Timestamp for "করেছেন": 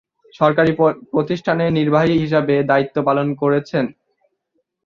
3.41-3.85